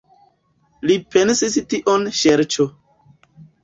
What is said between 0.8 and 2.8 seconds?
Li penis tion ŝerco.